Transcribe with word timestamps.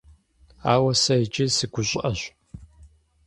Ауэ 0.73 0.91
сэ 1.01 1.15
иджы 1.23 1.45
сыгущӀыӀэщ. 1.55 2.21